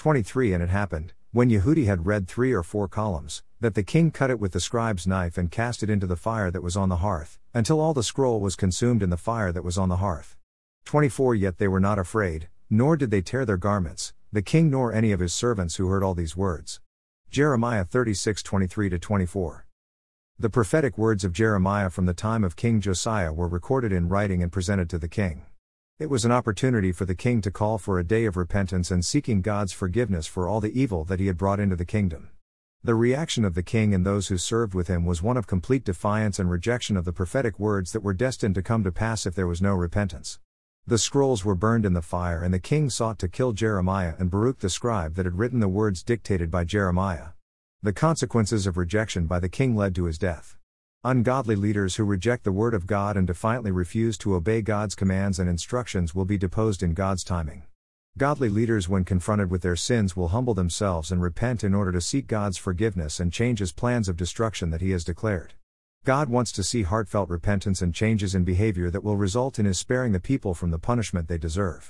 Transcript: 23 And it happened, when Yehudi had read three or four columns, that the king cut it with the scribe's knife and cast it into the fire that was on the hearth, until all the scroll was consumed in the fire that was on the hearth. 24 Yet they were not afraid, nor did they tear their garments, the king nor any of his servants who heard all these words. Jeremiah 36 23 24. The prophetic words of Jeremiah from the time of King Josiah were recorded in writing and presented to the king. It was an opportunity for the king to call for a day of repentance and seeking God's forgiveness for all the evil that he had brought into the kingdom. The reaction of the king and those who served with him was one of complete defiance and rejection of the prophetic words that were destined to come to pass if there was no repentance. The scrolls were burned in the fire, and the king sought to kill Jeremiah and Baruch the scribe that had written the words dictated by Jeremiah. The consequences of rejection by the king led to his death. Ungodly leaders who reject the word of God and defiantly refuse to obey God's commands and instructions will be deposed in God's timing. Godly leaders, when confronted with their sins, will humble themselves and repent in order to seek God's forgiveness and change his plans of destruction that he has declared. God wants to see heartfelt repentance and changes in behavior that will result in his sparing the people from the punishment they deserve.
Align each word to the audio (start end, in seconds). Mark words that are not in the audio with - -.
23 0.00 0.54
And 0.54 0.62
it 0.62 0.70
happened, 0.70 1.12
when 1.30 1.50
Yehudi 1.50 1.84
had 1.84 2.06
read 2.06 2.26
three 2.26 2.54
or 2.54 2.62
four 2.62 2.88
columns, 2.88 3.42
that 3.60 3.74
the 3.74 3.82
king 3.82 4.10
cut 4.10 4.30
it 4.30 4.40
with 4.40 4.52
the 4.52 4.58
scribe's 4.58 5.06
knife 5.06 5.36
and 5.36 5.50
cast 5.50 5.82
it 5.82 5.90
into 5.90 6.06
the 6.06 6.16
fire 6.16 6.50
that 6.50 6.62
was 6.62 6.74
on 6.74 6.88
the 6.88 7.04
hearth, 7.04 7.38
until 7.52 7.78
all 7.78 7.92
the 7.92 8.02
scroll 8.02 8.40
was 8.40 8.56
consumed 8.56 9.02
in 9.02 9.10
the 9.10 9.18
fire 9.18 9.52
that 9.52 9.62
was 9.62 9.76
on 9.76 9.90
the 9.90 9.98
hearth. 9.98 10.38
24 10.86 11.34
Yet 11.34 11.58
they 11.58 11.68
were 11.68 11.78
not 11.78 11.98
afraid, 11.98 12.48
nor 12.70 12.96
did 12.96 13.10
they 13.10 13.20
tear 13.20 13.44
their 13.44 13.58
garments, 13.58 14.14
the 14.32 14.40
king 14.40 14.70
nor 14.70 14.90
any 14.90 15.12
of 15.12 15.20
his 15.20 15.34
servants 15.34 15.76
who 15.76 15.88
heard 15.88 16.02
all 16.02 16.14
these 16.14 16.34
words. 16.34 16.80
Jeremiah 17.30 17.84
36 17.84 18.42
23 18.42 18.88
24. 18.88 19.66
The 20.38 20.48
prophetic 20.48 20.96
words 20.96 21.24
of 21.24 21.34
Jeremiah 21.34 21.90
from 21.90 22.06
the 22.06 22.14
time 22.14 22.42
of 22.42 22.56
King 22.56 22.80
Josiah 22.80 23.34
were 23.34 23.48
recorded 23.48 23.92
in 23.92 24.08
writing 24.08 24.42
and 24.42 24.50
presented 24.50 24.88
to 24.88 24.98
the 24.98 25.08
king. 25.08 25.42
It 26.00 26.08
was 26.08 26.24
an 26.24 26.32
opportunity 26.32 26.92
for 26.92 27.04
the 27.04 27.14
king 27.14 27.42
to 27.42 27.50
call 27.50 27.76
for 27.76 27.98
a 27.98 28.04
day 28.04 28.24
of 28.24 28.38
repentance 28.38 28.90
and 28.90 29.04
seeking 29.04 29.42
God's 29.42 29.74
forgiveness 29.74 30.26
for 30.26 30.48
all 30.48 30.58
the 30.58 30.72
evil 30.72 31.04
that 31.04 31.20
he 31.20 31.26
had 31.26 31.36
brought 31.36 31.60
into 31.60 31.76
the 31.76 31.84
kingdom. 31.84 32.30
The 32.82 32.94
reaction 32.94 33.44
of 33.44 33.52
the 33.52 33.62
king 33.62 33.92
and 33.92 34.06
those 34.06 34.28
who 34.28 34.38
served 34.38 34.72
with 34.72 34.88
him 34.88 35.04
was 35.04 35.22
one 35.22 35.36
of 35.36 35.46
complete 35.46 35.84
defiance 35.84 36.38
and 36.38 36.50
rejection 36.50 36.96
of 36.96 37.04
the 37.04 37.12
prophetic 37.12 37.58
words 37.58 37.92
that 37.92 38.02
were 38.02 38.14
destined 38.14 38.54
to 38.54 38.62
come 38.62 38.82
to 38.84 38.90
pass 38.90 39.26
if 39.26 39.34
there 39.34 39.46
was 39.46 39.60
no 39.60 39.74
repentance. 39.74 40.38
The 40.86 40.96
scrolls 40.96 41.44
were 41.44 41.54
burned 41.54 41.84
in 41.84 41.92
the 41.92 42.00
fire, 42.00 42.42
and 42.42 42.54
the 42.54 42.58
king 42.58 42.88
sought 42.88 43.18
to 43.18 43.28
kill 43.28 43.52
Jeremiah 43.52 44.14
and 44.18 44.30
Baruch 44.30 44.60
the 44.60 44.70
scribe 44.70 45.16
that 45.16 45.26
had 45.26 45.38
written 45.38 45.60
the 45.60 45.68
words 45.68 46.02
dictated 46.02 46.50
by 46.50 46.64
Jeremiah. 46.64 47.32
The 47.82 47.92
consequences 47.92 48.66
of 48.66 48.78
rejection 48.78 49.26
by 49.26 49.38
the 49.38 49.50
king 49.50 49.76
led 49.76 49.94
to 49.96 50.04
his 50.04 50.16
death. 50.16 50.56
Ungodly 51.02 51.56
leaders 51.56 51.96
who 51.96 52.04
reject 52.04 52.44
the 52.44 52.52
word 52.52 52.74
of 52.74 52.86
God 52.86 53.16
and 53.16 53.26
defiantly 53.26 53.70
refuse 53.70 54.18
to 54.18 54.34
obey 54.34 54.60
God's 54.60 54.94
commands 54.94 55.38
and 55.38 55.48
instructions 55.48 56.14
will 56.14 56.26
be 56.26 56.36
deposed 56.36 56.82
in 56.82 56.92
God's 56.92 57.24
timing. 57.24 57.62
Godly 58.18 58.50
leaders, 58.50 58.86
when 58.86 59.06
confronted 59.06 59.50
with 59.50 59.62
their 59.62 59.76
sins, 59.76 60.14
will 60.14 60.28
humble 60.28 60.52
themselves 60.52 61.10
and 61.10 61.22
repent 61.22 61.64
in 61.64 61.72
order 61.72 61.90
to 61.90 62.02
seek 62.02 62.26
God's 62.26 62.58
forgiveness 62.58 63.18
and 63.18 63.32
change 63.32 63.60
his 63.60 63.72
plans 63.72 64.10
of 64.10 64.18
destruction 64.18 64.68
that 64.72 64.82
he 64.82 64.90
has 64.90 65.02
declared. 65.02 65.54
God 66.04 66.28
wants 66.28 66.52
to 66.52 66.62
see 66.62 66.82
heartfelt 66.82 67.30
repentance 67.30 67.80
and 67.80 67.94
changes 67.94 68.34
in 68.34 68.44
behavior 68.44 68.90
that 68.90 69.02
will 69.02 69.16
result 69.16 69.58
in 69.58 69.64
his 69.64 69.78
sparing 69.78 70.12
the 70.12 70.20
people 70.20 70.52
from 70.52 70.70
the 70.70 70.78
punishment 70.78 71.28
they 71.28 71.38
deserve. 71.38 71.88